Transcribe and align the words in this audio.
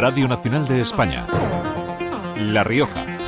Radio 0.00 0.26
Nacional 0.28 0.66
de 0.66 0.80
España. 0.80 1.26
La 2.38 2.64
Rioja. 2.64 3.19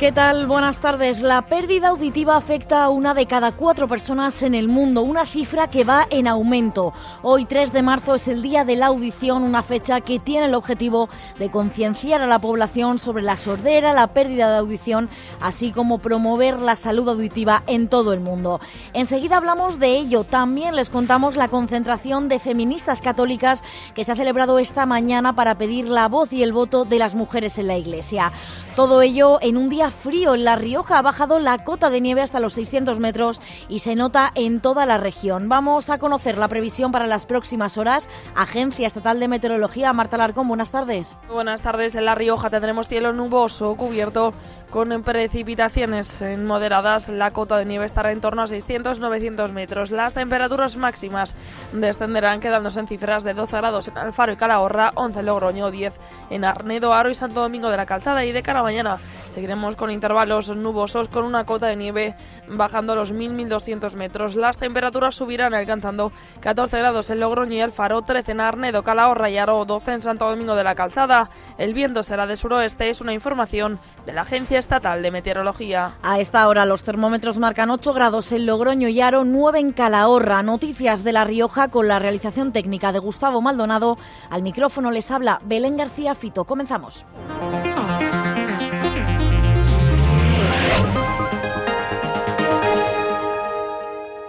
¿Qué 0.00 0.10
tal? 0.10 0.48
Buenas 0.48 0.80
tardes. 0.80 1.20
La 1.20 1.42
pérdida 1.42 1.88
auditiva 1.88 2.36
afecta 2.36 2.82
a 2.82 2.88
una 2.88 3.14
de 3.14 3.26
cada 3.26 3.52
cuatro 3.52 3.86
personas 3.86 4.42
en 4.42 4.56
el 4.56 4.68
mundo, 4.68 5.02
una 5.02 5.24
cifra 5.24 5.68
que 5.68 5.84
va 5.84 6.08
en 6.10 6.26
aumento. 6.26 6.92
Hoy, 7.22 7.44
3 7.44 7.72
de 7.72 7.82
marzo, 7.82 8.16
es 8.16 8.26
el 8.26 8.42
Día 8.42 8.64
de 8.64 8.74
la 8.74 8.86
Audición, 8.86 9.44
una 9.44 9.62
fecha 9.62 10.00
que 10.00 10.18
tiene 10.18 10.46
el 10.46 10.54
objetivo 10.54 11.08
de 11.38 11.48
concienciar 11.48 12.20
a 12.20 12.26
la 12.26 12.40
población 12.40 12.98
sobre 12.98 13.22
la 13.22 13.36
sordera, 13.36 13.92
la 13.92 14.08
pérdida 14.08 14.50
de 14.50 14.58
audición, 14.58 15.08
así 15.40 15.70
como 15.70 15.98
promover 15.98 16.60
la 16.60 16.74
salud 16.74 17.08
auditiva 17.08 17.62
en 17.68 17.86
todo 17.86 18.12
el 18.12 18.18
mundo. 18.18 18.60
Enseguida 18.94 19.36
hablamos 19.36 19.78
de 19.78 19.96
ello. 19.96 20.24
También 20.24 20.74
les 20.74 20.90
contamos 20.90 21.36
la 21.36 21.46
concentración 21.46 22.28
de 22.28 22.40
feministas 22.40 23.00
católicas 23.00 23.62
que 23.94 24.02
se 24.02 24.10
ha 24.10 24.16
celebrado 24.16 24.58
esta 24.58 24.86
mañana 24.86 25.36
para 25.36 25.56
pedir 25.56 25.86
la 25.86 26.08
voz 26.08 26.32
y 26.32 26.42
el 26.42 26.52
voto 26.52 26.84
de 26.84 26.98
las 26.98 27.14
mujeres 27.14 27.58
en 27.58 27.68
la 27.68 27.78
Iglesia. 27.78 28.32
Todo 28.74 29.00
ello 29.00 29.38
en 29.40 29.56
un 29.56 29.68
día 29.68 29.83
frío. 29.90 30.34
En 30.34 30.44
La 30.44 30.56
Rioja 30.56 30.98
ha 30.98 31.02
bajado 31.02 31.38
la 31.38 31.64
cota 31.64 31.90
de 31.90 32.00
nieve 32.00 32.22
hasta 32.22 32.40
los 32.40 32.54
600 32.54 33.00
metros 33.00 33.40
y 33.68 33.80
se 33.80 33.94
nota 33.94 34.32
en 34.34 34.60
toda 34.60 34.86
la 34.86 34.98
región. 34.98 35.48
Vamos 35.48 35.90
a 35.90 35.98
conocer 35.98 36.38
la 36.38 36.48
previsión 36.48 36.92
para 36.92 37.06
las 37.06 37.26
próximas 37.26 37.78
horas. 37.78 38.08
Agencia 38.34 38.86
Estatal 38.86 39.20
de 39.20 39.28
Meteorología, 39.28 39.92
Marta 39.92 40.16
Larcón, 40.16 40.48
buenas 40.48 40.70
tardes. 40.70 41.16
Buenas 41.28 41.62
tardes. 41.62 41.94
En 41.94 42.04
La 42.04 42.14
Rioja 42.14 42.50
tendremos 42.50 42.88
cielo 42.88 43.12
nuboso 43.12 43.74
cubierto 43.76 44.34
con 44.74 45.04
precipitaciones 45.04 46.24
moderadas, 46.36 47.08
la 47.08 47.30
cota 47.30 47.56
de 47.56 47.64
nieve 47.64 47.86
estará 47.86 48.10
en 48.10 48.20
torno 48.20 48.42
a 48.42 48.46
600-900 48.46 49.52
metros. 49.52 49.92
Las 49.92 50.14
temperaturas 50.14 50.74
máximas 50.74 51.36
descenderán 51.72 52.40
quedándose 52.40 52.80
en 52.80 52.88
cifras 52.88 53.22
de 53.22 53.34
12 53.34 53.56
grados 53.56 53.86
en 53.86 53.96
Alfaro 53.96 54.32
y 54.32 54.36
Calahorra, 54.36 54.90
11 54.96 55.20
en 55.20 55.26
Logroño, 55.26 55.70
10 55.70 55.94
en 56.30 56.44
Arnedo, 56.44 56.92
Aro 56.92 57.08
y 57.08 57.14
Santo 57.14 57.40
Domingo 57.40 57.70
de 57.70 57.76
la 57.76 57.86
Calzada. 57.86 58.24
Y 58.24 58.32
de 58.32 58.42
cara 58.42 58.64
mañana 58.64 58.98
seguiremos 59.30 59.76
con 59.76 59.92
intervalos 59.92 60.48
nubosos 60.48 61.08
con 61.08 61.24
una 61.24 61.44
cota 61.44 61.68
de 61.68 61.76
nieve 61.76 62.16
bajando 62.48 62.94
a 62.94 62.96
los 62.96 63.14
1000-1200 63.14 63.94
metros. 63.94 64.34
Las 64.34 64.58
temperaturas 64.58 65.14
subirán 65.14 65.54
alcanzando 65.54 66.10
14 66.40 66.80
grados 66.80 67.10
en 67.10 67.20
Logroño 67.20 67.54
y 67.54 67.60
Alfaro, 67.60 68.02
13 68.02 68.32
en 68.32 68.40
Arnedo, 68.40 68.82
Calahorra 68.82 69.30
y 69.30 69.38
Aro, 69.38 69.64
12 69.64 69.92
en 69.92 70.02
Santo 70.02 70.28
Domingo 70.28 70.56
de 70.56 70.64
la 70.64 70.74
Calzada. 70.74 71.30
El 71.58 71.74
viento 71.74 72.02
será 72.02 72.26
de 72.26 72.36
suroeste, 72.36 72.90
es 72.90 73.00
una 73.00 73.14
información 73.14 73.78
de 74.04 74.12
la 74.12 74.22
Agencia 74.22 74.63
Estatal 74.64 75.02
de 75.02 75.10
Meteorología. 75.10 75.98
A 76.02 76.20
esta 76.20 76.48
hora 76.48 76.64
los 76.64 76.84
termómetros 76.84 77.36
marcan 77.36 77.68
8 77.68 77.92
grados 77.92 78.32
en 78.32 78.46
Logroño 78.46 78.88
y 78.88 78.98
Aro, 79.02 79.26
9 79.26 79.58
en 79.58 79.72
Calahorra. 79.72 80.42
Noticias 80.42 81.04
de 81.04 81.12
La 81.12 81.24
Rioja 81.24 81.68
con 81.68 81.86
la 81.86 81.98
realización 81.98 82.50
técnica 82.50 82.90
de 82.90 82.98
Gustavo 82.98 83.42
Maldonado. 83.42 83.98
Al 84.30 84.42
micrófono 84.42 84.90
les 84.90 85.10
habla 85.10 85.38
Belén 85.44 85.76
García 85.76 86.14
Fito. 86.14 86.44
Comenzamos. 86.46 87.04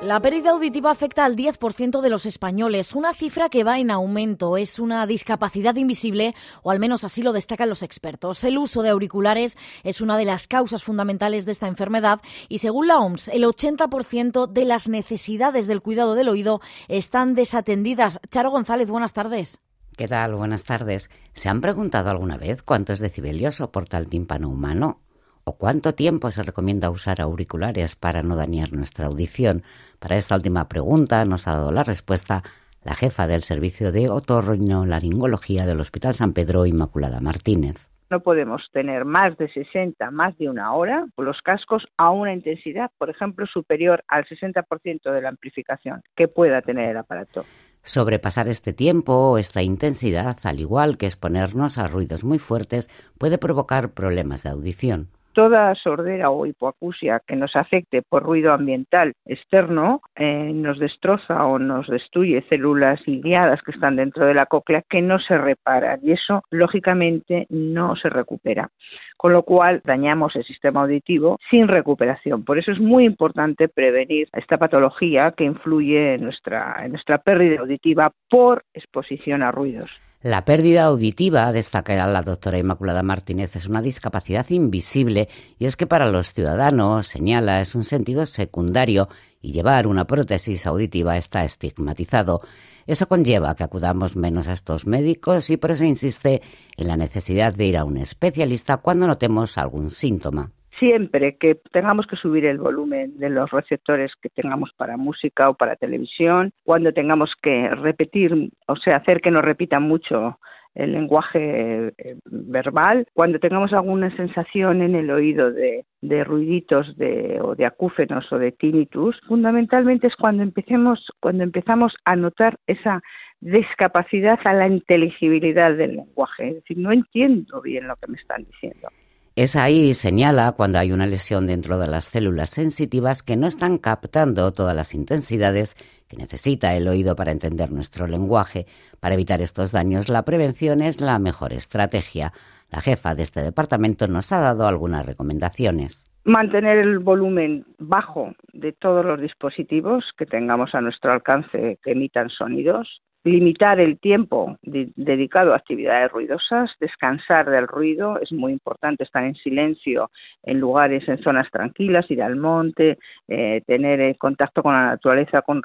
La 0.06 0.20
pérdida 0.20 0.52
auditiva 0.52 0.92
afecta 0.92 1.26
al 1.26 1.36
10% 1.36 2.00
de 2.00 2.12
los 2.12 2.28
españoles, 2.28 2.94
una 2.94 3.16
cifra 3.16 3.50
que 3.50 3.64
va 3.64 3.80
en 3.80 3.90
aumento. 3.90 4.56
Es 4.56 4.78
una 4.78 5.08
discapacidad 5.08 5.76
invisible, 5.78 6.36
o 6.62 6.70
al 6.70 6.80
menos 6.80 7.04
así 7.04 7.24
lo 7.24 7.34
destacan 7.34 7.70
los 7.70 7.82
expertos. 7.82 8.44
El 8.44 8.60
uso 8.60 8.84
de 8.84 8.90
auriculares 8.90 9.58
es 9.84 10.02
una 10.02 10.16
de 10.16 10.26
las 10.26 10.46
causas 10.46 10.84
fundamentales 10.84 11.48
de 11.48 11.54
esta 11.54 11.68
enfermedad 11.68 12.22
y 12.50 12.60
según 12.60 12.88
la 12.88 13.00
OMS, 13.00 13.30
el 13.30 13.46
80% 13.46 14.46
de 14.46 14.66
las 14.66 14.88
necesidades 14.88 15.66
del 15.66 15.82
cuidado 15.82 16.14
del 16.14 16.30
oído 16.30 16.62
están 16.88 17.34
desatendidas. 17.34 18.20
Charo 18.30 18.52
González, 18.52 18.92
buenas 18.92 19.14
tardes. 19.14 19.60
¿Qué 19.98 20.08
tal? 20.08 20.36
Buenas 20.36 20.66
tardes. 20.66 21.10
¿Se 21.34 21.50
han 21.50 21.62
preguntado 21.62 22.12
alguna 22.12 22.38
vez 22.38 22.62
cuántos 22.62 23.00
decibelios 23.00 23.56
soporta 23.56 23.98
el 23.98 24.08
tímpano 24.08 24.50
humano? 24.50 25.00
¿O 25.48 25.60
cuánto 25.60 25.94
tiempo 25.94 26.32
se 26.32 26.42
recomienda 26.42 26.90
usar 26.90 27.22
auriculares 27.22 27.96
para 27.96 28.24
no 28.24 28.36
dañar 28.36 28.74
nuestra 28.74 29.06
audición? 29.06 29.62
Para 30.00 30.18
esta 30.18 30.36
última 30.36 30.68
pregunta 30.68 31.24
nos 31.24 31.48
ha 31.48 31.52
dado 31.52 31.72
la 31.72 31.84
respuesta 31.84 32.42
la 32.84 32.96
jefa 32.96 33.28
del 33.28 33.44
Servicio 33.44 33.92
de 33.92 34.10
Otorrinolaringología 34.10 35.68
del 35.68 35.82
Hospital 35.82 36.16
San 36.16 36.34
Pedro, 36.34 36.66
Inmaculada 36.66 37.20
Martínez. 37.20 37.88
No 38.10 38.22
podemos 38.22 38.72
tener 38.72 39.06
más 39.06 39.38
de 39.38 39.48
60, 39.50 40.10
más 40.10 40.36
de 40.40 40.50
una 40.50 40.74
hora, 40.74 41.06
los 41.16 41.44
cascos 41.44 41.88
a 41.96 42.10
una 42.10 42.34
intensidad, 42.34 42.90
por 42.98 43.12
ejemplo, 43.12 43.46
superior 43.46 44.04
al 44.08 44.26
60% 44.26 45.12
de 45.12 45.22
la 45.22 45.30
amplificación 45.30 46.02
que 46.16 46.28
pueda 46.28 46.64
tener 46.64 46.90
el 46.90 46.98
aparato. 46.98 47.46
Sobrepasar 47.84 48.48
este 48.48 48.74
tiempo 48.74 49.14
o 49.14 49.38
esta 49.38 49.62
intensidad, 49.62 50.38
al 50.42 50.60
igual 50.60 50.98
que 50.98 51.06
exponernos 51.06 51.78
a 51.78 51.88
ruidos 51.88 52.24
muy 52.24 52.40
fuertes, 52.40 52.90
puede 53.20 53.38
provocar 53.38 53.92
problemas 53.92 54.42
de 54.42 54.50
audición 54.50 55.10
toda 55.36 55.76
sordera 55.76 56.32
o 56.32 56.46
hipoacusia 56.46 57.22
que 57.28 57.36
nos 57.36 57.56
afecte 57.58 58.02
por 58.02 58.24
ruido 58.24 58.54
ambiental 58.54 59.14
externo 59.26 60.02
eh, 60.16 60.52
nos 60.54 60.80
destroza 60.80 61.46
o 61.46 61.60
nos 61.60 61.88
destruye 61.88 62.46
células 62.50 63.02
iliadas 63.06 63.62
que 63.62 63.72
están 63.72 63.98
dentro 63.98 64.26
de 64.26 64.34
la 64.34 64.46
cóclea 64.46 64.84
que 64.90 65.02
no 65.02 65.20
se 65.20 65.38
reparan 65.38 66.00
y 66.02 66.14
eso 66.14 66.42
lógicamente 66.50 67.46
no 67.50 67.98
se 67.98 68.10
recupera. 68.10 68.70
Con 69.18 69.34
lo 69.34 69.44
cual 69.44 69.82
dañamos 69.84 70.36
el 70.38 70.46
sistema 70.46 70.82
auditivo 70.82 71.38
sin 71.50 71.68
recuperación. 71.68 72.46
Por 72.46 72.58
eso 72.58 72.72
es 72.72 72.80
muy 72.80 73.04
importante 73.04 73.68
prevenir 73.68 74.30
esta 74.32 74.58
patología 74.58 75.32
que 75.32 75.44
influye 75.44 76.16
en 76.16 76.24
nuestra, 76.24 76.78
en 76.86 76.92
nuestra 76.92 77.18
pérdida 77.18 77.60
auditiva 77.60 78.12
por 78.30 78.64
exposición 78.74 79.44
a 79.44 79.52
ruidos. 79.52 79.92
La 80.26 80.44
pérdida 80.44 80.86
auditiva, 80.86 81.52
destaca 81.52 81.94
la 82.08 82.24
doctora 82.24 82.58
Inmaculada 82.58 83.04
Martínez, 83.04 83.56
es 83.56 83.68
una 83.68 83.84
discapacidad 83.84 84.50
invisible 84.50 85.30
y 85.60 85.68
es 85.68 85.76
que 85.76 85.86
para 85.86 86.10
los 86.10 86.34
ciudadanos, 86.34 87.06
señala, 87.06 87.62
es 87.62 87.76
un 87.76 87.84
sentido 87.84 88.26
secundario 88.26 89.08
y 89.40 89.52
llevar 89.52 89.86
una 89.86 90.06
prótesis 90.08 90.66
auditiva 90.66 91.16
está 91.16 91.44
estigmatizado. 91.46 92.42
Eso 92.88 93.08
conlleva 93.08 93.54
que 93.54 93.66
acudamos 93.66 94.16
menos 94.16 94.48
a 94.48 94.54
estos 94.54 94.88
médicos 94.88 95.52
y 95.52 95.58
por 95.58 95.70
eso 95.70 95.84
insiste 95.84 96.42
en 96.76 96.88
la 96.88 96.98
necesidad 96.98 97.54
de 97.54 97.66
ir 97.68 97.78
a 97.78 97.86
un 97.86 97.98
especialista 97.98 98.78
cuando 98.78 99.06
notemos 99.06 99.60
algún 99.60 99.92
síntoma 99.92 100.55
siempre 100.80 101.38
que 101.38 101.56
tengamos 101.72 102.08
que 102.08 102.16
subir 102.16 102.46
el 102.46 102.58
volumen 102.58 103.18
de 103.18 103.30
los 103.30 103.50
receptores 103.52 104.14
que 104.22 104.30
tengamos 104.30 104.72
para 104.76 104.98
música 104.98 105.50
o 105.50 105.54
para 105.54 105.76
televisión, 105.76 106.52
cuando 106.64 106.94
tengamos 106.94 107.34
que 107.42 107.70
repetir, 107.70 108.52
o 108.68 108.76
sea, 108.76 108.98
hacer 108.98 109.22
que 109.22 109.32
nos 109.32 109.44
repita 109.44 109.80
mucho 109.80 110.40
el 110.76 110.92
lenguaje 110.92 111.94
eh, 111.98 112.18
verbal, 112.26 113.08
cuando 113.14 113.40
tengamos 113.40 113.72
alguna 113.72 114.14
sensación 114.18 114.82
en 114.82 114.94
el 114.94 115.10
oído 115.10 115.52
de, 115.52 115.86
ruiditos 116.26 116.98
de, 116.98 117.40
o 117.42 117.56
de 117.56 117.66
acúfenos 117.66 118.30
o 118.32 118.38
de 118.38 118.52
tinnitus, 118.52 119.20
fundamentalmente 119.26 120.08
es 120.08 120.16
cuando 120.18 120.44
empecemos, 120.44 121.08
cuando 121.22 121.44
empezamos 121.44 121.96
a 122.04 122.18
notar 122.18 122.58
esa 122.68 123.02
discapacidad 123.40 124.40
a 124.44 124.54
la 124.54 124.68
inteligibilidad 124.68 125.74
del 125.76 125.96
lenguaje, 125.96 126.50
es 126.50 126.56
decir, 126.56 126.78
no 126.78 126.92
entiendo 126.92 127.62
bien 127.62 127.88
lo 127.88 127.96
que 127.96 128.12
me 128.12 128.18
están 128.18 128.44
diciendo. 128.44 128.90
Es 129.38 129.58
ahí, 129.58 129.94
señala, 129.94 130.54
cuando 130.54 130.80
hay 130.80 130.94
una 130.94 131.08
lesión 131.08 131.46
dentro 131.48 131.78
de 131.78 131.88
las 131.88 132.06
células 132.06 132.52
sensitivas 132.52 133.22
que 133.22 133.36
no 133.36 133.48
están 133.48 133.78
captando 133.78 134.54
todas 134.54 134.74
las 134.74 134.94
intensidades 134.94 135.76
que 136.08 136.16
necesita 136.16 136.74
el 136.74 136.88
oído 136.88 137.18
para 137.18 137.34
entender 137.34 137.70
nuestro 137.70 138.08
lenguaje. 138.08 138.66
Para 139.02 139.16
evitar 139.16 139.42
estos 139.42 139.74
daños, 139.74 140.08
la 140.08 140.24
prevención 140.24 140.80
es 140.82 141.02
la 141.02 141.20
mejor 141.20 141.52
estrategia. 141.52 142.32
La 142.72 142.80
jefa 142.80 143.14
de 143.14 143.24
este 143.24 143.42
departamento 143.42 144.08
nos 144.08 144.32
ha 144.32 144.40
dado 144.40 144.68
algunas 144.68 145.06
recomendaciones 145.06 146.10
mantener 146.26 146.80
el 146.80 146.98
volumen 146.98 147.66
bajo 147.78 148.34
de 148.52 148.74
todos 148.74 149.06
los 149.06 149.22
dispositivos 149.22 150.12
que 150.18 150.26
tengamos 150.26 150.74
a 150.74 150.82
nuestro 150.82 151.12
alcance 151.12 151.78
que 151.84 151.92
emitan 151.92 152.30
sonidos, 152.30 153.04
limitar 153.26 153.80
el 153.80 153.98
tiempo 153.98 154.58
dedicado 154.62 155.54
a 155.54 155.58
actividades 155.58 156.12
ruidosas, 156.12 156.72
descansar 156.80 157.50
del 157.50 157.68
ruido, 157.68 158.20
es 158.22 158.32
muy 158.32 158.54
importante 158.54 159.04
estar 159.04 159.24
en 159.24 159.34
silencio 159.34 160.12
en 160.44 160.60
lugares, 160.60 161.08
en 161.10 161.18
zonas 161.24 161.50
tranquilas, 161.52 162.10
ir 162.12 162.22
al 162.22 162.36
monte, 162.36 163.00
eh, 163.28 163.64
tener 163.66 164.16
contacto 164.18 164.62
con 164.62 164.74
la 164.74 164.86
naturaleza 164.86 165.42
con, 165.42 165.64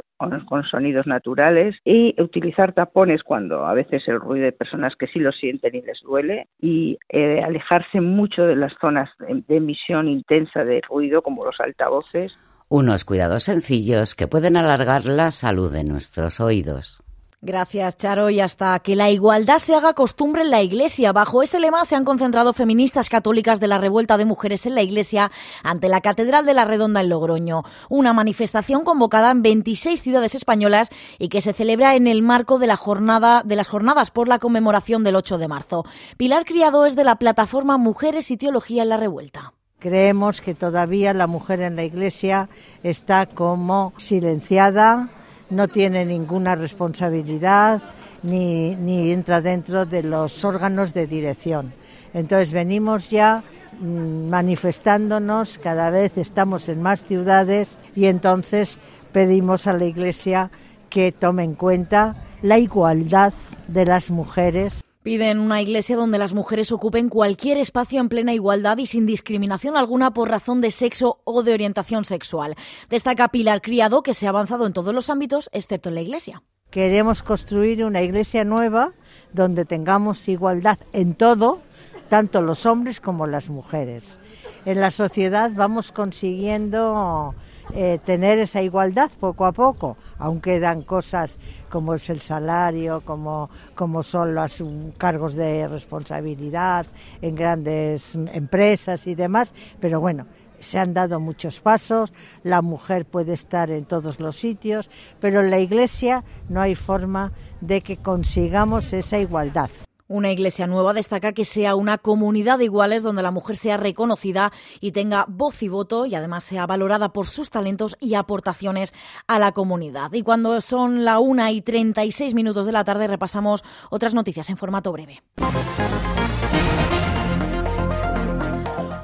sonidos 0.70 1.06
naturales 1.06 1.76
y 1.84 2.14
utilizar 2.20 2.72
tapones 2.72 3.22
cuando 3.22 3.66
a 3.66 3.74
veces 3.74 4.08
el 4.08 4.20
ruido 4.20 4.46
de 4.46 4.52
personas 4.52 4.96
que 4.96 5.06
sí 5.06 5.18
lo 5.18 5.30
sienten 5.30 5.74
y 5.74 5.82
les 5.82 6.00
duele 6.00 6.48
y 6.58 6.98
eh, 7.10 7.42
alejarse 7.42 8.00
mucho 8.00 8.44
de 8.44 8.56
las 8.56 8.72
zonas 8.80 9.10
de 9.18 9.56
emisión 9.56 10.08
intensa 10.08 10.64
de 10.64 10.80
ruido 10.80 11.20
como 11.20 11.44
los 11.44 11.60
altavoces. 11.60 12.38
Unos 12.68 13.04
cuidados 13.04 13.42
sencillos 13.42 14.14
que 14.14 14.28
pueden 14.28 14.56
alargar 14.56 15.04
la 15.04 15.30
salud 15.30 15.70
de 15.70 15.84
nuestros 15.84 16.40
oídos. 16.40 17.02
Gracias, 17.42 17.96
Charo. 17.96 18.28
Y 18.28 18.38
hasta 18.38 18.78
que 18.81 18.94
la 18.94 19.08
igualdad 19.08 19.60
se 19.60 19.75
haga 19.75 19.94
costumbre 19.94 20.42
en 20.42 20.50
la 20.50 20.60
Iglesia. 20.60 21.12
Bajo 21.12 21.42
ese 21.42 21.58
lema 21.58 21.87
se 21.87 21.96
han 21.96 22.04
concentrado 22.04 22.52
feministas 22.52 23.08
católicas 23.08 23.60
de 23.60 23.66
la 23.66 23.78
revuelta 23.78 24.19
de 24.19 24.26
mujeres 24.26 24.66
en 24.66 24.75
la 24.75 24.82
Iglesia 24.82 25.31
ante 25.62 25.88
la 25.88 26.02
Catedral 26.02 26.44
de 26.44 26.52
la 26.52 26.66
Redonda 26.66 27.00
en 27.00 27.08
Logroño. 27.08 27.62
Una 27.88 28.12
manifestación 28.12 28.84
convocada 28.84 29.31
en 29.31 29.40
26 29.40 30.02
ciudades 30.02 30.34
españolas 30.34 30.90
y 31.19 31.31
que 31.31 31.40
se 31.40 31.54
celebra 31.54 31.94
en 31.94 32.08
el 32.08 32.20
marco 32.20 32.58
de 32.58 32.66
la 32.66 32.76
jornada 32.76 33.40
de 33.42 33.56
las 33.56 33.69
jornadas 33.69 34.10
por 34.10 34.28
la 34.28 34.38
conmemoración 34.38 35.02
del 35.02 35.16
8 35.16 35.38
de 35.38 35.48
marzo. 35.48 35.84
Pilar 36.19 36.44
Criado 36.44 36.84
es 36.84 36.94
de 36.94 37.04
la 37.04 37.16
plataforma 37.16 37.78
Mujeres 37.78 38.31
y 38.31 38.37
Teología 38.37 38.82
en 38.82 38.90
la 38.90 38.98
Revuelta. 38.98 39.54
Creemos 39.78 40.42
que 40.42 40.54
todavía 40.54 41.14
la 41.14 41.26
mujer 41.26 41.62
en 41.62 41.76
la 41.76 41.84
Iglesia 41.84 42.50
está 42.82 43.25
como 43.25 43.94
silenciada 43.96 45.08
no 45.50 45.69
tiene 45.69 46.05
ninguna 46.05 46.55
responsabilidad 46.55 47.82
ni, 48.23 48.75
ni 48.76 49.12
entra 49.12 49.41
dentro 49.41 49.87
de 49.87 50.02
los 50.02 50.44
órganos 50.44 50.94
de 50.94 51.06
dirección. 51.06 51.73
Entonces 52.14 52.52
venimos 52.52 53.11
ya 53.11 53.43
mm, 53.81 54.29
manifestándonos, 54.29 55.58
cada 55.58 55.91
vez 55.91 56.17
estamos 56.17 56.69
en 56.69 56.82
más 56.82 57.05
ciudades 57.05 57.69
y 57.94 58.06
entonces 58.06 58.79
pedimos 59.12 59.67
a 59.67 59.73
la 59.73 59.85
Iglesia 59.85 60.50
que 60.88 61.12
tome 61.12 61.44
en 61.44 61.55
cuenta 61.55 62.17
la 62.43 62.58
igualdad 62.58 63.32
de 63.69 63.85
las 63.85 64.11
mujeres 64.11 64.82
Piden 65.02 65.38
una 65.38 65.62
iglesia 65.62 65.97
donde 65.97 66.19
las 66.19 66.35
mujeres 66.35 66.73
ocupen 66.73 67.08
cualquier 67.08 67.56
espacio 67.56 68.02
en 68.02 68.11
plena 68.11 68.35
igualdad 68.35 68.76
y 68.76 68.85
sin 68.85 69.06
discriminación 69.06 69.75
alguna 69.75 70.12
por 70.12 70.29
razón 70.29 70.61
de 70.61 70.70
sexo 70.70 71.23
o 71.25 71.43
de 71.43 71.55
orientación 71.55 72.05
sexual. 72.05 72.55
Destaca 72.91 73.29
Pilar 73.29 73.62
Criado 73.62 74.02
que 74.02 74.12
se 74.12 74.26
ha 74.26 74.29
avanzado 74.29 74.67
en 74.67 74.75
todos 74.75 74.93
los 74.93 75.08
ámbitos 75.08 75.49
excepto 75.55 75.88
en 75.88 75.94
la 75.94 76.02
iglesia. 76.02 76.43
Queremos 76.70 77.23
construir 77.23 77.82
una 77.82 78.02
iglesia 78.02 78.44
nueva 78.44 78.93
donde 79.32 79.64
tengamos 79.64 80.29
igualdad 80.29 80.79
en 80.93 81.14
todo, 81.14 81.62
tanto 82.11 82.43
los 82.43 82.67
hombres 82.67 83.00
como 83.00 83.26
las 83.26 83.49
mujeres. 83.49 84.19
En 84.67 84.82
la 84.82 84.91
sociedad 84.91 85.50
vamos 85.55 85.93
consiguiendo 85.93 87.35
eh, 87.75 87.99
tener 88.05 88.38
esa 88.38 88.62
igualdad 88.62 89.11
poco 89.19 89.46
a 89.46 89.52
poco. 89.52 89.96
Aún 90.19 90.40
quedan 90.40 90.82
cosas 90.82 91.38
como 91.69 91.94
es 91.94 92.11
el 92.11 92.20
salario, 92.20 93.00
como, 93.02 93.50
como 93.75 94.02
son 94.02 94.34
los 94.34 94.62
cargos 94.99 95.34
de 95.34 95.69
responsabilidad 95.69 96.87
en 97.22 97.34
grandes 97.34 98.14
empresas 98.14 99.06
y 99.06 99.14
demás, 99.14 99.55
pero 99.81 100.00
bueno, 100.00 100.26
se 100.61 100.78
han 100.78 100.93
dado 100.94 101.20
muchos 101.20 101.61
pasos, 101.61 102.12
la 102.43 102.62
mujer 102.62 103.06
puede 103.06 103.32
estar 103.32 103.70
en 103.70 103.84
todos 103.87 104.20
los 104.20 104.37
sitios, 104.37 104.90
pero 105.20 105.40
en 105.40 105.50
la 105.50 105.58
Iglesia 105.58 106.23
no 106.49 106.61
hay 106.61 106.75
forma 106.75 107.32
de 107.61 107.81
que 107.81 107.96
consigamos 107.96 108.93
esa 108.93 109.19
igualdad. 109.19 109.70
Una 110.10 110.32
iglesia 110.32 110.66
nueva 110.66 110.92
destaca 110.92 111.32
que 111.32 111.44
sea 111.44 111.76
una 111.76 111.96
comunidad 111.96 112.58
de 112.58 112.64
iguales 112.64 113.04
donde 113.04 113.22
la 113.22 113.30
mujer 113.30 113.54
sea 113.54 113.76
reconocida 113.76 114.50
y 114.80 114.90
tenga 114.90 115.24
voz 115.28 115.62
y 115.62 115.68
voto 115.68 116.04
y 116.04 116.16
además 116.16 116.42
sea 116.42 116.66
valorada 116.66 117.12
por 117.12 117.28
sus 117.28 117.48
talentos 117.48 117.96
y 118.00 118.14
aportaciones 118.14 118.92
a 119.28 119.38
la 119.38 119.52
comunidad. 119.52 120.12
Y 120.12 120.22
cuando 120.22 120.60
son 120.62 121.04
la 121.04 121.20
una 121.20 121.52
y 121.52 121.60
36 121.60 122.34
minutos 122.34 122.66
de 122.66 122.72
la 122.72 122.82
tarde 122.82 123.06
repasamos 123.06 123.62
otras 123.88 124.12
noticias 124.12 124.50
en 124.50 124.56
formato 124.56 124.90
breve. 124.90 125.22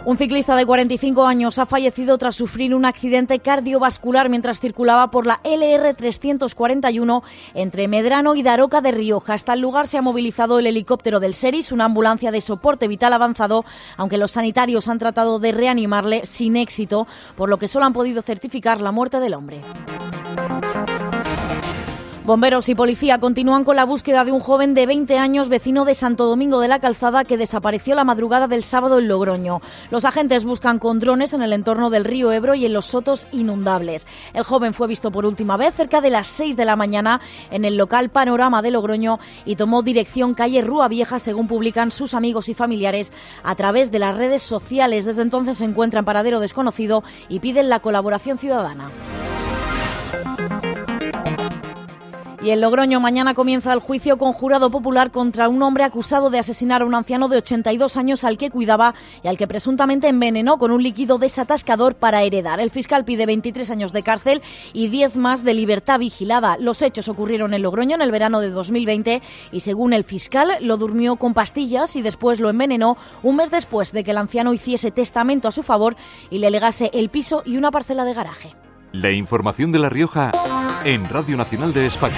Un 0.06 0.16
ciclista 0.16 0.54
de 0.54 0.64
45 0.64 1.26
años 1.26 1.58
ha 1.58 1.66
fallecido 1.66 2.16
tras 2.16 2.36
sufrir 2.36 2.76
un 2.76 2.84
accidente 2.84 3.40
cardiovascular 3.40 4.28
mientras 4.28 4.60
circulaba 4.60 5.10
por 5.10 5.26
la 5.26 5.40
LR 5.42 5.94
341 5.94 7.24
entre 7.54 7.88
Medrano 7.88 8.36
y 8.36 8.44
Daroca 8.44 8.80
de 8.80 8.92
Rioja. 8.92 9.34
Hasta 9.34 9.54
el 9.54 9.60
lugar 9.62 9.88
se 9.88 9.98
ha 9.98 10.02
movilizado 10.02 10.60
el 10.60 10.68
helicóptero 10.68 11.18
del 11.18 11.34
SERIS, 11.34 11.72
una 11.72 11.86
ambulancia 11.86 12.30
de 12.30 12.40
soporte 12.40 12.86
vital 12.86 13.14
avanzado, 13.14 13.64
aunque 13.96 14.16
los 14.16 14.30
sanitarios 14.30 14.86
han 14.86 15.00
tratado 15.00 15.40
de 15.40 15.50
reanimarle 15.50 16.24
sin 16.24 16.54
éxito, 16.54 17.08
por 17.34 17.48
lo 17.48 17.58
que 17.58 17.66
solo 17.66 17.86
han 17.86 17.92
podido 17.92 18.22
certificar 18.22 18.80
la 18.80 18.92
muerte 18.92 19.18
del 19.18 19.34
hombre. 19.34 19.60
Bomberos 22.26 22.68
y 22.68 22.74
policía 22.74 23.20
continúan 23.20 23.62
con 23.62 23.76
la 23.76 23.84
búsqueda 23.84 24.24
de 24.24 24.32
un 24.32 24.40
joven 24.40 24.74
de 24.74 24.84
20 24.84 25.16
años 25.16 25.48
vecino 25.48 25.84
de 25.84 25.94
Santo 25.94 26.26
Domingo 26.26 26.58
de 26.58 26.66
la 26.66 26.80
Calzada 26.80 27.22
que 27.22 27.36
desapareció 27.36 27.94
la 27.94 28.02
madrugada 28.02 28.48
del 28.48 28.64
sábado 28.64 28.98
en 28.98 29.06
Logroño. 29.06 29.60
Los 29.92 30.04
agentes 30.04 30.42
buscan 30.42 30.80
con 30.80 30.98
drones 30.98 31.34
en 31.34 31.42
el 31.42 31.52
entorno 31.52 31.88
del 31.88 32.04
río 32.04 32.32
Ebro 32.32 32.56
y 32.56 32.66
en 32.66 32.72
los 32.72 32.86
sotos 32.86 33.28
inundables. 33.30 34.08
El 34.34 34.42
joven 34.42 34.74
fue 34.74 34.88
visto 34.88 35.12
por 35.12 35.24
última 35.24 35.56
vez 35.56 35.76
cerca 35.76 36.00
de 36.00 36.10
las 36.10 36.26
6 36.26 36.56
de 36.56 36.64
la 36.64 36.74
mañana 36.74 37.20
en 37.52 37.64
el 37.64 37.76
local 37.76 38.08
Panorama 38.08 38.60
de 38.60 38.72
Logroño 38.72 39.20
y 39.44 39.54
tomó 39.54 39.84
dirección 39.84 40.34
calle 40.34 40.62
Rúa 40.62 40.88
Vieja 40.88 41.20
según 41.20 41.46
publican 41.46 41.92
sus 41.92 42.12
amigos 42.12 42.48
y 42.48 42.54
familiares 42.54 43.12
a 43.44 43.54
través 43.54 43.92
de 43.92 44.00
las 44.00 44.16
redes 44.16 44.42
sociales. 44.42 45.04
Desde 45.04 45.22
entonces 45.22 45.58
se 45.58 45.64
encuentra 45.64 46.00
en 46.00 46.04
paradero 46.04 46.40
desconocido 46.40 47.04
y 47.28 47.38
piden 47.38 47.68
la 47.68 47.78
colaboración 47.78 48.36
ciudadana. 48.36 48.90
Y 52.46 52.52
en 52.52 52.60
Logroño 52.60 53.00
mañana 53.00 53.34
comienza 53.34 53.72
el 53.72 53.80
juicio 53.80 54.18
con 54.18 54.32
jurado 54.32 54.70
popular 54.70 55.10
contra 55.10 55.48
un 55.48 55.60
hombre 55.64 55.82
acusado 55.82 56.30
de 56.30 56.38
asesinar 56.38 56.80
a 56.80 56.84
un 56.84 56.94
anciano 56.94 57.26
de 57.26 57.38
82 57.38 57.96
años 57.96 58.22
al 58.22 58.38
que 58.38 58.50
cuidaba 58.50 58.94
y 59.24 59.26
al 59.26 59.36
que 59.36 59.48
presuntamente 59.48 60.06
envenenó 60.06 60.56
con 60.56 60.70
un 60.70 60.80
líquido 60.80 61.18
desatascador 61.18 61.96
para 61.96 62.22
heredar. 62.22 62.60
El 62.60 62.70
fiscal 62.70 63.04
pide 63.04 63.26
23 63.26 63.68
años 63.72 63.92
de 63.92 64.04
cárcel 64.04 64.42
y 64.72 64.86
10 64.86 65.16
más 65.16 65.42
de 65.42 65.54
libertad 65.54 65.98
vigilada. 65.98 66.56
Los 66.60 66.82
hechos 66.82 67.08
ocurrieron 67.08 67.52
en 67.52 67.62
Logroño 67.62 67.96
en 67.96 68.02
el 68.02 68.12
verano 68.12 68.38
de 68.38 68.50
2020 68.50 69.22
y 69.50 69.58
según 69.58 69.92
el 69.92 70.04
fiscal 70.04 70.52
lo 70.60 70.76
durmió 70.76 71.16
con 71.16 71.34
pastillas 71.34 71.96
y 71.96 72.02
después 72.02 72.38
lo 72.38 72.48
envenenó 72.48 72.96
un 73.24 73.34
mes 73.34 73.50
después 73.50 73.90
de 73.90 74.04
que 74.04 74.12
el 74.12 74.18
anciano 74.18 74.52
hiciese 74.52 74.92
testamento 74.92 75.48
a 75.48 75.50
su 75.50 75.64
favor 75.64 75.96
y 76.30 76.38
le 76.38 76.52
legase 76.52 76.92
el 76.94 77.08
piso 77.08 77.42
y 77.44 77.56
una 77.56 77.72
parcela 77.72 78.04
de 78.04 78.14
garaje. 78.14 78.54
La 78.92 79.10
información 79.10 79.72
de 79.72 79.80
La 79.80 79.88
Rioja 79.88 80.30
en 80.86 81.08
Radio 81.08 81.36
Nacional 81.36 81.74
de 81.74 81.86
España. 81.86 82.14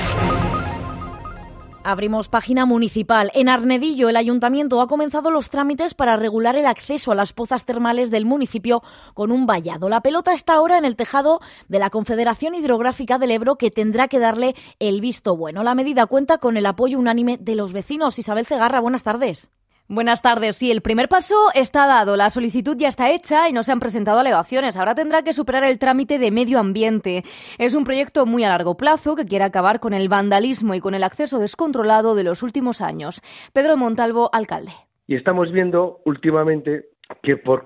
Abrimos 1.84 2.28
página 2.28 2.66
municipal. 2.66 3.30
En 3.32 3.48
Arnedillo, 3.48 4.10
el 4.10 4.16
ayuntamiento 4.18 4.82
ha 4.82 4.86
comenzado 4.86 5.30
los 5.30 5.48
trámites 5.48 5.94
para 5.94 6.18
regular 6.18 6.54
el 6.54 6.66
acceso 6.66 7.10
a 7.10 7.14
las 7.14 7.32
pozas 7.32 7.64
termales 7.64 8.10
del 8.10 8.26
municipio 8.26 8.82
con 9.14 9.32
un 9.32 9.46
vallado. 9.46 9.88
La 9.88 10.02
pelota 10.02 10.34
está 10.34 10.52
ahora 10.52 10.76
en 10.76 10.84
el 10.84 10.96
tejado 10.96 11.40
de 11.68 11.78
la 11.78 11.88
Confederación 11.88 12.54
Hidrográfica 12.54 13.16
del 13.16 13.30
Ebro, 13.30 13.56
que 13.56 13.70
tendrá 13.70 14.06
que 14.06 14.18
darle 14.18 14.54
el 14.80 15.00
visto 15.00 15.34
bueno. 15.34 15.62
La 15.62 15.74
medida 15.74 16.04
cuenta 16.04 16.36
con 16.36 16.58
el 16.58 16.66
apoyo 16.66 16.98
unánime 16.98 17.38
de 17.38 17.54
los 17.54 17.72
vecinos. 17.72 18.18
Isabel 18.18 18.44
Cegarra, 18.44 18.80
buenas 18.80 19.02
tardes. 19.02 19.48
Buenas 19.90 20.20
tardes. 20.20 20.56
Sí, 20.56 20.70
el 20.70 20.82
primer 20.82 21.08
paso 21.08 21.34
está 21.54 21.86
dado. 21.86 22.18
La 22.18 22.28
solicitud 22.28 22.76
ya 22.76 22.88
está 22.88 23.10
hecha 23.10 23.48
y 23.48 23.54
no 23.54 23.62
se 23.62 23.72
han 23.72 23.80
presentado 23.80 24.18
alegaciones. 24.18 24.76
Ahora 24.76 24.94
tendrá 24.94 25.22
que 25.22 25.32
superar 25.32 25.64
el 25.64 25.78
trámite 25.78 26.18
de 26.18 26.30
medio 26.30 26.58
ambiente. 26.58 27.22
Es 27.56 27.74
un 27.74 27.84
proyecto 27.84 28.26
muy 28.26 28.44
a 28.44 28.50
largo 28.50 28.76
plazo 28.76 29.16
que 29.16 29.24
quiere 29.24 29.46
acabar 29.46 29.80
con 29.80 29.94
el 29.94 30.10
vandalismo 30.10 30.74
y 30.74 30.80
con 30.80 30.94
el 30.94 31.04
acceso 31.04 31.38
descontrolado 31.38 32.14
de 32.14 32.22
los 32.22 32.42
últimos 32.42 32.82
años. 32.82 33.22
Pedro 33.54 33.78
Montalvo, 33.78 34.28
alcalde. 34.30 34.72
Y 35.06 35.14
estamos 35.14 35.50
viendo 35.52 36.02
últimamente 36.04 36.88
que 37.22 37.38
por, 37.38 37.64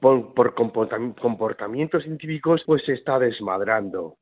por, 0.00 0.54
comportamientos 0.56 2.02
científicos 2.02 2.64
pues 2.66 2.82
se 2.84 2.94
está 2.94 3.20
desmadrando 3.20 4.16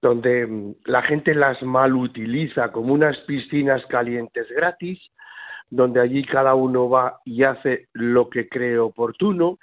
donde 0.00 0.46
mm, 0.46 0.74
la 0.84 1.02
gente 1.02 1.34
las 1.34 1.60
mal 1.62 1.94
utiliza 1.94 2.70
como 2.70 2.94
unas 2.94 3.16
piscinas 3.26 3.84
calientes 3.86 4.46
gratis 4.54 5.00
donde 5.72 6.02
allí 6.02 6.22
cada 6.22 6.54
uno 6.54 6.90
va 6.90 7.20
y 7.24 7.44
hace 7.44 7.88
lo 7.94 8.28
que 8.28 8.46
cree 8.46 8.78
oportuno. 8.78 9.58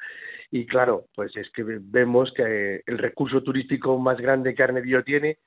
Y 0.49 0.65
claro, 0.65 1.05
pues 1.15 1.37
es 1.37 1.51
que 1.51 1.63
vemos 1.63 2.33
que 2.35 2.81
el 2.83 2.97
recurso 2.97 3.43
turístico 3.43 3.95
más 3.99 4.17
grande 4.17 4.55
que 4.55 4.63
Arnedillo 4.63 5.03
tiene, 5.03 5.37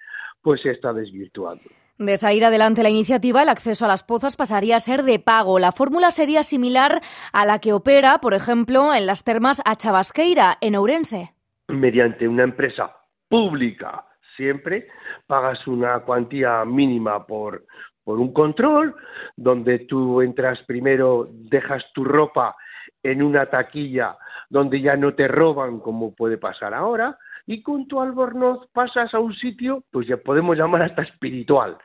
pues 0.41 0.61
se 0.63 0.71
está 0.71 0.93
desvirtuando. 0.93 1.65
De 1.99 2.17
salir 2.17 2.45
adelante 2.45 2.85
la 2.85 2.91
iniciativa, 2.91 3.43
el 3.43 3.49
acceso 3.49 3.85
a 3.85 3.89
las 3.89 4.05
pozas 4.05 4.37
pasaría 4.37 4.77
a 4.77 4.81
ser 4.81 5.03
de 5.03 5.19
pago. 5.19 5.59
La 5.59 5.73
fórmula 5.73 6.13
sería 6.13 6.45
similar 6.45 7.01
a 7.33 7.45
la 7.45 7.59
que 7.59 7.73
opera, 7.73 8.19
por 8.21 8.33
ejemplo, 8.33 8.95
en 8.95 9.07
las 9.07 9.25
termas 9.25 9.61
a 9.65 9.75
Chabasqueira, 9.75 10.59
en 10.61 10.77
Ourense. 10.77 11.35
Mediante 11.69 12.29
una 12.29 12.45
empresa 12.45 12.95
pública, 13.29 14.05
siempre 14.37 14.87
pagas 15.27 15.67
una 15.67 16.01
cuantía 16.01 16.65
mínima 16.65 17.27
por, 17.27 17.67
por 18.05 18.19
un 18.19 18.33
control 18.33 18.95
donde 19.37 19.81
tú 19.81 20.23
entras 20.23 20.63
primero, 20.63 21.29
dejas 21.31 21.85
tu 21.95 22.05
ropa 22.05 22.57
en 23.03 23.23
una 23.23 23.47
taquilla 23.47 24.17
donde 24.49 24.81
ya 24.81 24.97
no 24.97 25.15
te 25.15 25.29
roban 25.29 25.81
como 25.81 26.15
puede 26.15 26.39
pasar 26.39 26.75
ahora 26.75 27.17
y 27.47 27.63
con 27.63 27.89
tu 27.89 28.01
albornoz 28.01 28.69
pasas 28.73 29.13
a 29.15 29.19
un 29.19 29.35
sitio, 29.35 29.85
pues 29.91 30.07
ya 30.07 30.17
podemos 30.17 30.57
llamar 30.57 30.83
hasta 30.83 31.03
espiritual, 31.03 31.77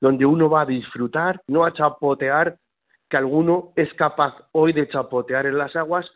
donde 0.00 0.26
uno 0.26 0.50
va 0.50 0.62
a 0.62 0.66
disfrutar, 0.66 1.40
no 1.46 1.64
a 1.64 1.72
chapotear, 1.72 2.58
que 3.08 3.16
alguno 3.16 3.72
es 3.76 3.92
capaz 3.94 4.34
hoy 4.52 4.72
de 4.72 4.88
chapotear 4.88 5.46
en 5.46 5.58
las 5.58 5.74
aguas 5.76 6.10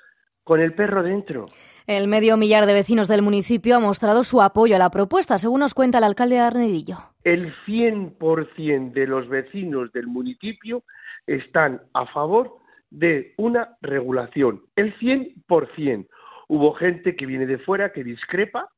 con 0.50 0.60
el 0.60 0.74
perro 0.74 1.04
dentro. 1.04 1.46
El 1.86 2.08
medio 2.08 2.36
millar 2.36 2.66
de 2.66 2.74
vecinos 2.74 3.06
del 3.06 3.22
municipio 3.22 3.76
ha 3.76 3.78
mostrado 3.78 4.24
su 4.24 4.42
apoyo 4.42 4.74
a 4.74 4.80
la 4.80 4.90
propuesta, 4.90 5.38
según 5.38 5.60
nos 5.60 5.74
cuenta 5.74 5.98
el 5.98 6.04
alcalde 6.04 6.34
de 6.34 6.40
Arnedillo 6.40 6.98
el 7.24 7.54
100% 7.66 8.92
de 8.92 9.06
los 9.06 9.28
vecinos 9.28 9.92
del 9.92 10.06
municipio 10.06 10.82
están 11.26 11.82
a 11.94 12.06
favor 12.06 12.56
de 12.90 13.34
una 13.36 13.76
regulación, 13.82 14.62
el 14.74 14.92
100%. 14.98 16.08
Hubo 16.48 16.74
gente 16.74 17.14
que 17.14 17.26
viene 17.26 17.46
de 17.46 17.58
fuera 17.58 17.92
que 17.92 18.02
discrepa, 18.02 18.68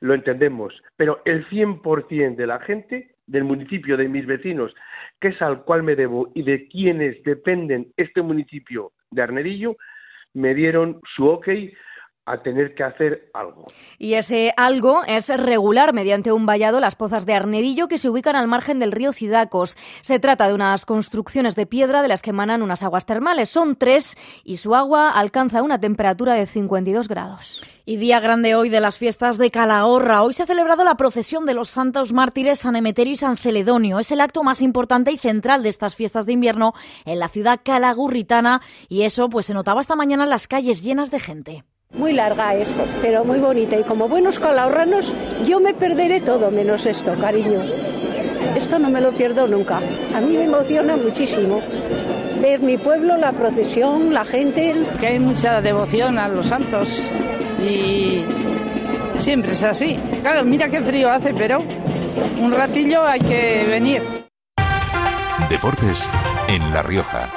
lo 0.00 0.14
entendemos, 0.14 0.74
pero 0.96 1.20
el 1.24 1.46
100% 1.48 2.34
de 2.34 2.46
la 2.46 2.58
gente 2.58 3.14
del 3.26 3.44
municipio, 3.44 3.96
de 3.96 4.08
mis 4.08 4.26
vecinos, 4.26 4.74
que 5.20 5.28
es 5.28 5.40
al 5.40 5.62
cual 5.62 5.84
me 5.84 5.94
debo 5.94 6.32
y 6.34 6.42
de 6.42 6.66
quienes 6.66 7.22
dependen 7.22 7.92
este 7.96 8.22
municipio 8.22 8.90
de 9.12 9.22
Arnerillo, 9.22 9.76
me 10.34 10.54
dieron 10.54 11.00
su 11.14 11.28
ok 11.28 11.48
a 12.24 12.40
tener 12.40 12.74
que 12.74 12.84
hacer 12.84 13.30
algo. 13.34 13.66
Y 13.98 14.14
ese 14.14 14.54
algo 14.56 15.02
es 15.06 15.28
regular 15.28 15.92
mediante 15.92 16.30
un 16.30 16.46
vallado 16.46 16.78
las 16.78 16.94
pozas 16.94 17.26
de 17.26 17.34
Arnedillo 17.34 17.88
que 17.88 17.98
se 17.98 18.08
ubican 18.08 18.36
al 18.36 18.46
margen 18.46 18.78
del 18.78 18.92
río 18.92 19.12
Cidacos. 19.12 19.76
Se 20.02 20.20
trata 20.20 20.46
de 20.46 20.54
unas 20.54 20.86
construcciones 20.86 21.56
de 21.56 21.66
piedra 21.66 22.00
de 22.00 22.06
las 22.06 22.22
que 22.22 22.30
emanan 22.30 22.62
unas 22.62 22.84
aguas 22.84 23.06
termales. 23.06 23.50
Son 23.50 23.74
tres 23.74 24.16
y 24.44 24.58
su 24.58 24.76
agua 24.76 25.10
alcanza 25.10 25.62
una 25.62 25.80
temperatura 25.80 26.34
de 26.34 26.46
52 26.46 27.08
grados. 27.08 27.64
Y 27.84 27.96
día 27.96 28.20
grande 28.20 28.54
hoy 28.54 28.68
de 28.68 28.80
las 28.80 28.98
fiestas 28.98 29.36
de 29.36 29.50
Calahorra. 29.50 30.22
Hoy 30.22 30.32
se 30.32 30.44
ha 30.44 30.46
celebrado 30.46 30.84
la 30.84 30.94
procesión 30.94 31.44
de 31.44 31.54
los 31.54 31.70
santos 31.70 32.12
mártires 32.12 32.60
San 32.60 32.76
Emeterio 32.76 33.14
y 33.14 33.16
San 33.16 33.36
Celedonio. 33.36 33.98
Es 33.98 34.12
el 34.12 34.20
acto 34.20 34.44
más 34.44 34.62
importante 34.62 35.10
y 35.10 35.18
central 35.18 35.64
de 35.64 35.70
estas 35.70 35.96
fiestas 35.96 36.26
de 36.26 36.34
invierno 36.34 36.72
en 37.04 37.18
la 37.18 37.26
ciudad 37.26 37.60
calagurritana 37.64 38.60
y 38.88 39.02
eso 39.02 39.28
pues 39.28 39.46
se 39.46 39.54
notaba 39.54 39.80
esta 39.80 39.96
mañana 39.96 40.22
en 40.22 40.30
las 40.30 40.46
calles 40.46 40.84
llenas 40.84 41.10
de 41.10 41.18
gente. 41.18 41.64
Muy 41.94 42.14
larga 42.14 42.54
eso, 42.54 42.78
pero 43.02 43.24
muy 43.24 43.38
bonita. 43.38 43.76
Y 43.76 43.82
como 43.84 44.08
buenos 44.08 44.38
calahorranos, 44.38 45.14
yo 45.46 45.60
me 45.60 45.74
perderé 45.74 46.20
todo 46.20 46.50
menos 46.50 46.86
esto, 46.86 47.14
cariño. 47.20 47.60
Esto 48.56 48.78
no 48.78 48.88
me 48.88 49.00
lo 49.00 49.12
pierdo 49.12 49.46
nunca. 49.46 49.76
A 50.14 50.20
mí 50.20 50.36
me 50.36 50.44
emociona 50.44 50.96
muchísimo 50.96 51.60
ver 52.40 52.60
mi 52.60 52.78
pueblo, 52.78 53.16
la 53.18 53.32
procesión, 53.32 54.14
la 54.14 54.24
gente. 54.24 54.74
Que 54.98 55.08
hay 55.08 55.18
mucha 55.18 55.60
devoción 55.60 56.18
a 56.18 56.28
los 56.28 56.46
santos 56.46 57.12
y 57.62 58.24
siempre 59.18 59.52
es 59.52 59.62
así. 59.62 59.98
Claro, 60.22 60.44
mira 60.44 60.68
qué 60.68 60.80
frío 60.80 61.10
hace, 61.10 61.34
pero 61.34 61.62
un 62.40 62.52
ratillo 62.52 63.06
hay 63.06 63.20
que 63.20 63.66
venir. 63.68 64.02
Deportes 65.50 66.08
en 66.48 66.72
La 66.72 66.82
Rioja. 66.82 67.30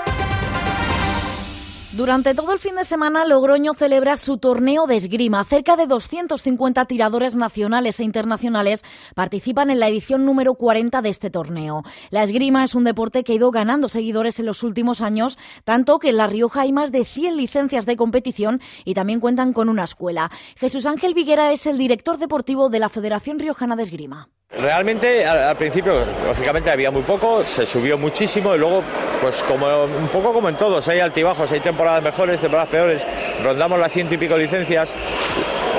Durante 1.96 2.36
todo 2.36 2.52
el 2.52 2.60
fin 2.60 2.76
de 2.76 2.84
semana, 2.84 3.24
Logroño 3.24 3.74
celebra 3.74 4.18
su 4.18 4.38
torneo 4.38 4.86
de 4.86 4.98
esgrima. 4.98 5.46
Cerca 5.46 5.78
de 5.78 5.88
250 5.88 6.84
tiradores 6.88 7.38
nacionales 7.38 8.02
e 8.02 8.04
internacionales 8.04 8.84
participan 9.16 9.70
en 9.70 9.80
la 9.80 9.88
edición 9.88 10.26
número 10.26 10.56
40 10.56 11.02
de 11.02 11.08
este 11.08 11.30
torneo. 11.30 11.84
La 12.10 12.24
esgrima 12.24 12.66
es 12.66 12.76
un 12.76 12.84
deporte 12.84 13.24
que 13.24 13.32
ha 13.32 13.36
ido 13.36 13.50
ganando 13.50 13.88
seguidores 13.88 14.38
en 14.42 14.46
los 14.46 14.62
últimos 14.64 15.02
años, 15.02 15.38
tanto 15.64 15.98
que 16.00 16.10
en 16.10 16.18
La 16.18 16.28
Rioja 16.28 16.62
hay 16.62 16.74
más 16.74 16.92
de 16.92 17.06
100 17.06 17.38
licencias 17.38 17.86
de 17.86 17.96
competición 17.96 18.60
y 18.84 18.94
también 18.94 19.22
cuentan 19.22 19.54
con 19.54 19.70
una 19.70 19.86
escuela. 19.86 20.30
Jesús 20.58 20.86
Ángel 20.86 21.14
Viguera 21.14 21.54
es 21.54 21.66
el 21.66 21.78
director 21.78 22.18
deportivo 22.18 22.68
de 22.68 22.80
la 22.80 22.90
Federación 22.90 23.40
Riojana 23.40 23.78
de 23.78 23.84
Esgrima. 23.84 24.28
Realmente 24.58 25.26
al, 25.26 25.56
principio, 25.58 26.06
lógicamente 26.26 26.72
había 26.72 26.90
muy 26.90 27.02
poco, 27.02 27.44
se 27.44 27.66
subió 27.66 27.98
muchísimo 27.98 28.56
y 28.56 28.58
luego, 28.58 28.82
pues 29.22 29.44
como 29.44 29.68
un 29.84 30.08
poco 30.08 30.34
como 30.34 30.48
en 30.48 30.56
todos, 30.56 30.88
hay 30.88 31.00
altibajos, 31.00 31.52
hay 31.52 31.60
temporadas 31.60 32.02
mejores, 32.02 32.40
temporadas 32.40 32.70
peores, 32.70 33.06
rondamos 33.44 33.80
las 33.80 33.92
ciento 33.92 34.14
y 34.14 34.18
pico 34.18 34.38
licencias. 34.38 34.94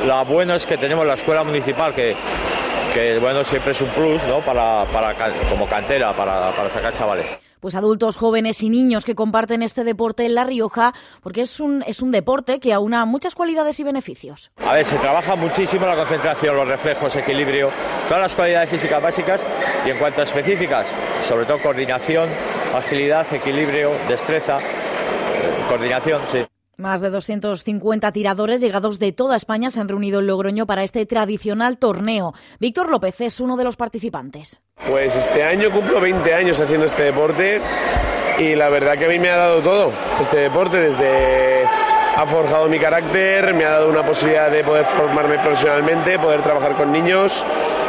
Lo 0.06 0.24
bueno 0.26 0.54
es 0.54 0.66
que 0.66 0.76
tenemos 0.76 1.06
la 1.06 1.14
escuela 1.14 1.42
municipal 1.42 1.94
que, 1.94 2.14
que 2.92 3.18
bueno, 3.18 3.44
siempre 3.44 3.72
es 3.72 3.80
un 3.80 3.88
plus, 3.88 4.22
¿no? 4.24 4.40
Para, 4.40 4.84
para 4.92 5.14
como 5.48 5.66
cantera, 5.66 6.14
para, 6.14 6.50
para 6.50 6.68
sacar 6.68 6.92
chavales 6.92 7.45
pues 7.66 7.74
adultos, 7.74 8.14
jóvenes 8.14 8.62
y 8.62 8.70
niños 8.70 9.04
que 9.04 9.16
comparten 9.16 9.60
este 9.60 9.82
deporte 9.82 10.24
en 10.24 10.36
La 10.36 10.44
Rioja, 10.44 10.94
porque 11.20 11.40
es 11.40 11.58
un, 11.58 11.82
es 11.84 12.00
un 12.00 12.12
deporte 12.12 12.60
que 12.60 12.72
aúna 12.72 13.04
muchas 13.06 13.34
cualidades 13.34 13.80
y 13.80 13.82
beneficios. 13.82 14.52
A 14.64 14.74
ver, 14.74 14.86
se 14.86 14.96
trabaja 14.98 15.34
muchísimo 15.34 15.84
la 15.84 15.96
concentración, 15.96 16.54
los 16.54 16.68
reflejos, 16.68 17.16
equilibrio, 17.16 17.70
todas 18.06 18.22
las 18.22 18.36
cualidades 18.36 18.70
físicas 18.70 19.02
básicas 19.02 19.44
y 19.84 19.90
en 19.90 19.98
cuanto 19.98 20.20
a 20.20 20.22
específicas, 20.22 20.94
sobre 21.20 21.44
todo 21.44 21.60
coordinación, 21.60 22.28
agilidad, 22.72 23.26
equilibrio, 23.34 23.90
destreza, 24.06 24.60
eh, 24.60 25.64
coordinación, 25.68 26.22
sí. 26.30 26.46
Más 26.78 27.00
de 27.00 27.08
250 27.08 28.12
tiradores 28.12 28.60
llegados 28.60 28.98
de 28.98 29.10
toda 29.10 29.36
España 29.36 29.70
se 29.70 29.80
han 29.80 29.88
reunido 29.88 30.20
en 30.20 30.26
Logroño 30.26 30.66
para 30.66 30.84
este 30.84 31.06
tradicional 31.06 31.78
torneo. 31.78 32.34
Víctor 32.60 32.90
López 32.90 33.18
es 33.22 33.40
uno 33.40 33.56
de 33.56 33.64
los 33.64 33.76
participantes. 33.76 34.60
Pues 34.86 35.16
este 35.16 35.42
año 35.42 35.70
cumplo 35.70 36.02
20 36.02 36.34
años 36.34 36.60
haciendo 36.60 36.84
este 36.84 37.04
deporte 37.04 37.62
y 38.38 38.54
la 38.56 38.68
verdad 38.68 38.98
que 38.98 39.06
a 39.06 39.08
mí 39.08 39.18
me 39.18 39.30
ha 39.30 39.36
dado 39.36 39.60
todo 39.60 39.90
este 40.20 40.36
deporte 40.36 40.76
desde 40.76 41.64
ha 41.64 42.26
forjado 42.26 42.68
mi 42.68 42.78
carácter, 42.78 43.54
me 43.54 43.64
ha 43.64 43.70
dado 43.70 43.88
una 43.88 44.02
posibilidad 44.02 44.50
de 44.50 44.62
poder 44.62 44.84
formarme 44.84 45.38
profesionalmente, 45.38 46.18
poder 46.18 46.42
trabajar 46.42 46.76
con 46.76 46.92
niños 46.92 47.46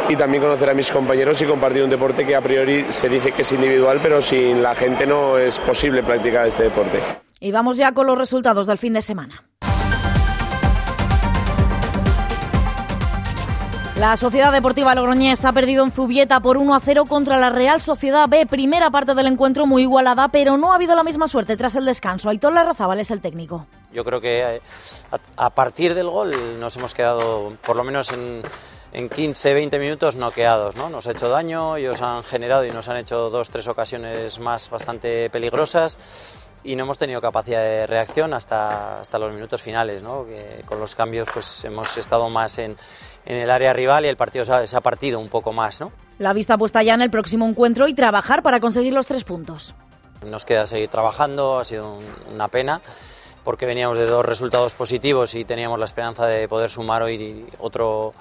y 0.08 0.16
también 0.16 0.42
conocer 0.42 0.70
a 0.70 0.74
mis 0.74 0.90
compañeros 0.90 1.42
y 1.42 1.44
compartir 1.44 1.82
un 1.82 1.90
deporte 1.90 2.24
que 2.24 2.34
a 2.34 2.40
priori 2.40 2.86
se 2.88 3.10
dice 3.10 3.32
que 3.32 3.42
es 3.42 3.52
individual, 3.52 4.00
pero 4.02 4.22
sin 4.22 4.62
la 4.62 4.74
gente 4.74 5.06
no 5.06 5.36
es 5.36 5.60
posible 5.60 6.02
practicar 6.02 6.46
este 6.46 6.62
deporte. 6.62 7.00
Y 7.40 7.52
vamos 7.52 7.76
ya 7.76 7.92
con 7.92 8.06
los 8.06 8.18
resultados 8.18 8.66
del 8.66 8.78
fin 8.78 8.94
de 8.94 9.02
semana. 9.02 9.44
La 13.98 14.16
Sociedad 14.16 14.52
Deportiva 14.52 14.94
Logroñés 14.94 15.44
ha 15.44 15.52
perdido 15.52 15.84
en 15.84 15.90
Zubieta 15.90 16.38
por 16.38 16.56
1 16.56 16.72
a 16.72 16.78
0 16.78 17.06
contra 17.06 17.36
la 17.36 17.50
Real 17.50 17.80
Sociedad 17.80 18.28
B. 18.28 18.46
Primera 18.46 18.90
parte 18.90 19.12
del 19.12 19.26
encuentro 19.26 19.66
muy 19.66 19.82
igualada, 19.82 20.28
pero 20.28 20.56
no 20.56 20.70
ha 20.70 20.76
habido 20.76 20.94
la 20.94 21.02
misma 21.02 21.26
suerte 21.26 21.56
tras 21.56 21.74
el 21.74 21.84
descanso. 21.84 22.28
Aitor 22.28 22.52
Larrazábal 22.52 23.00
es 23.00 23.10
el 23.10 23.20
técnico. 23.20 23.66
Yo 23.92 24.04
creo 24.04 24.20
que 24.20 24.56
eh, 24.56 24.60
a 25.36 25.50
partir 25.50 25.94
del 25.94 26.08
gol 26.08 26.32
nos 26.60 26.76
hemos 26.76 26.94
quedado, 26.94 27.52
por 27.66 27.74
lo 27.74 27.82
menos 27.82 28.12
en, 28.12 28.42
en 28.92 29.08
15, 29.08 29.52
20 29.52 29.78
minutos 29.80 30.14
noqueados. 30.14 30.76
¿no? 30.76 30.90
Nos 30.90 31.08
ha 31.08 31.10
hecho 31.10 31.28
daño, 31.28 31.76
ellos 31.76 32.00
han 32.00 32.22
generado 32.22 32.64
y 32.64 32.70
nos 32.70 32.88
han 32.88 32.98
hecho 32.98 33.30
dos, 33.30 33.50
tres 33.50 33.66
ocasiones 33.66 34.38
más 34.38 34.70
bastante 34.70 35.28
peligrosas 35.30 35.98
y 36.64 36.76
no 36.76 36.84
hemos 36.84 36.98
tenido 36.98 37.20
capacidad 37.20 37.62
de 37.62 37.86
reacción 37.86 38.34
hasta, 38.34 39.00
hasta 39.00 39.18
los 39.18 39.32
minutos 39.32 39.62
finales, 39.62 40.02
¿no? 40.02 40.26
que 40.26 40.62
con 40.66 40.80
los 40.80 40.94
cambios 40.94 41.28
pues 41.32 41.64
hemos 41.64 41.96
estado 41.96 42.28
más 42.28 42.58
en, 42.58 42.76
en 43.26 43.36
el 43.36 43.50
área 43.50 43.72
rival 43.72 44.04
y 44.04 44.08
el 44.08 44.16
partido 44.16 44.44
se 44.44 44.76
ha, 44.76 44.80
partido 44.80 45.18
un 45.20 45.28
poco 45.28 45.52
más. 45.52 45.80
¿no? 45.80 45.92
La 46.18 46.32
vista 46.32 46.58
puesta 46.58 46.82
ya 46.82 46.94
en 46.94 47.02
el 47.02 47.10
próximo 47.10 47.46
encuentro 47.46 47.88
y 47.88 47.94
trabajar 47.94 48.42
para 48.42 48.60
conseguir 48.60 48.92
los 48.92 49.06
tres 49.06 49.24
puntos. 49.24 49.74
Nos 50.24 50.44
queda 50.44 50.66
seguir 50.66 50.88
trabajando, 50.88 51.60
ha 51.60 51.64
sido 51.64 51.98
una 52.32 52.48
pena 52.48 52.80
porque 53.44 53.64
veníamos 53.64 53.96
de 53.96 54.04
dos 54.04 54.26
resultados 54.26 54.74
positivos 54.74 55.34
y 55.34 55.44
teníamos 55.44 55.78
la 55.78 55.86
esperanza 55.86 56.26
de 56.26 56.46
poder 56.48 56.68
sumar 56.68 57.02
hoy 57.02 57.46
otro, 57.58 58.12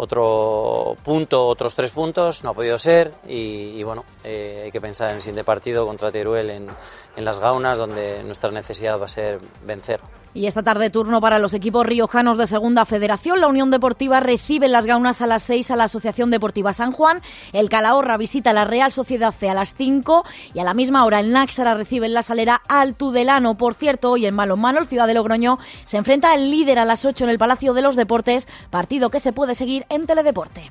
otro 0.00 0.94
punto, 1.04 1.44
otros 1.46 1.74
tres 1.74 1.90
puntos, 1.90 2.44
no 2.44 2.50
ha 2.50 2.54
podido 2.54 2.78
ser 2.78 3.12
y, 3.26 3.82
bueno, 3.82 4.04
eh, 4.22 4.62
hay 4.64 4.70
que 4.70 4.80
pensar 4.80 5.10
en 5.10 5.16
el 5.16 5.22
siguiente 5.22 5.42
partido 5.42 5.84
contra 5.86 6.12
Teruel 6.12 6.50
en, 6.50 6.68
en 7.16 7.24
Las 7.24 7.40
Gaunas, 7.40 7.78
donde 7.78 8.22
nuestra 8.22 8.52
necesidad 8.52 9.00
va 9.00 9.06
a 9.06 9.08
ser 9.08 9.40
vencer. 9.64 10.00
Y 10.34 10.46
esta 10.46 10.62
tarde 10.62 10.90
turno 10.90 11.20
para 11.20 11.38
los 11.38 11.54
equipos 11.54 11.86
riojanos 11.86 12.38
de 12.38 12.46
Segunda 12.46 12.84
Federación. 12.84 13.40
La 13.40 13.46
Unión 13.46 13.70
Deportiva 13.70 14.20
recibe 14.20 14.66
en 14.66 14.72
Las 14.72 14.86
Gaunas 14.86 15.22
a 15.22 15.26
las 15.26 15.42
6 15.44 15.70
a 15.70 15.76
la 15.76 15.84
Asociación 15.84 16.30
Deportiva 16.30 16.72
San 16.72 16.92
Juan. 16.92 17.22
El 17.52 17.68
Calahorra 17.68 18.16
visita 18.16 18.52
la 18.52 18.64
Real 18.64 18.92
Sociedad 18.92 19.32
C 19.32 19.48
a 19.48 19.54
las 19.54 19.74
5 19.74 20.24
y 20.54 20.58
a 20.58 20.64
la 20.64 20.74
misma 20.74 21.04
hora 21.04 21.20
el 21.20 21.32
Náxara 21.32 21.74
recibe 21.74 22.06
en 22.06 22.14
la 22.14 22.22
Salera 22.22 22.60
al 22.68 22.94
Tudelano. 22.94 23.56
Por 23.56 23.74
cierto, 23.74 24.12
hoy 24.12 24.26
en 24.26 24.34
Malomano, 24.34 24.80
el 24.80 24.86
Ciudad 24.86 25.06
de 25.06 25.14
Logroño 25.14 25.58
se 25.86 25.96
enfrenta 25.96 26.32
al 26.32 26.50
líder 26.50 26.78
a 26.78 26.84
las 26.84 27.04
8 27.04 27.24
en 27.24 27.30
el 27.30 27.38
Palacio 27.38 27.72
de 27.72 27.82
los 27.82 27.96
Deportes, 27.96 28.46
partido 28.70 29.10
que 29.10 29.20
se 29.20 29.32
puede 29.32 29.54
seguir 29.54 29.86
en 29.88 30.06
Teledeporte. 30.06 30.70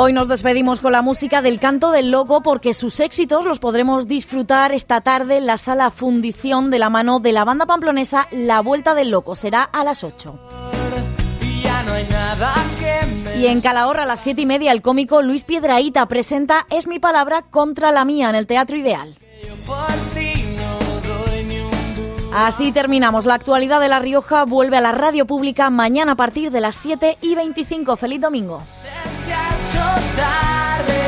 Hoy 0.00 0.12
nos 0.12 0.28
despedimos 0.28 0.78
con 0.78 0.92
la 0.92 1.02
música 1.02 1.42
del 1.42 1.58
Canto 1.58 1.90
del 1.90 2.12
Loco 2.12 2.40
porque 2.40 2.72
sus 2.72 3.00
éxitos 3.00 3.44
los 3.44 3.58
podremos 3.58 4.06
disfrutar 4.06 4.70
esta 4.70 5.00
tarde 5.00 5.38
en 5.38 5.46
la 5.46 5.56
sala 5.56 5.90
Fundición 5.90 6.70
de 6.70 6.78
la 6.78 6.88
mano 6.88 7.18
de 7.18 7.32
la 7.32 7.44
banda 7.44 7.66
pamplonesa 7.66 8.28
La 8.30 8.60
Vuelta 8.60 8.94
del 8.94 9.10
Loco. 9.10 9.34
Será 9.34 9.64
a 9.64 9.82
las 9.82 10.04
8. 10.04 10.38
Y 13.38 13.46
en 13.48 13.60
Calahorra 13.60 14.04
a 14.04 14.06
las 14.06 14.20
7 14.20 14.40
y 14.40 14.46
media 14.46 14.70
el 14.70 14.82
cómico 14.82 15.20
Luis 15.20 15.42
Piedraíta 15.42 16.06
presenta 16.06 16.64
Es 16.70 16.86
mi 16.86 17.00
palabra 17.00 17.42
contra 17.50 17.90
la 17.90 18.04
mía 18.04 18.30
en 18.30 18.36
el 18.36 18.46
Teatro 18.46 18.76
Ideal. 18.76 19.18
Así 22.32 22.70
terminamos. 22.70 23.26
La 23.26 23.34
actualidad 23.34 23.80
de 23.80 23.88
La 23.88 23.98
Rioja 23.98 24.44
vuelve 24.44 24.76
a 24.76 24.80
la 24.80 24.92
radio 24.92 25.26
pública 25.26 25.70
mañana 25.70 26.12
a 26.12 26.14
partir 26.14 26.52
de 26.52 26.60
las 26.60 26.76
7 26.76 27.18
y 27.20 27.34
25. 27.34 27.96
Feliz 27.96 28.20
domingo. 28.20 28.62
Se 29.28 29.34
ha 29.34 29.48
hecho 29.50 29.84
tarde. 30.16 31.02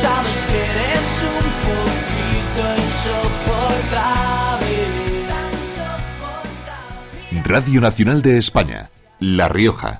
Sabes 0.00 0.38
que 0.46 0.58
eres 0.72 1.08
un 1.36 1.46
poquito 1.68 2.62
insoportable. 2.86 4.76
Radio 7.44 7.80
Nacional 7.80 8.22
de 8.22 8.38
España, 8.38 8.90
La 9.20 9.48
Rioja. 9.48 9.96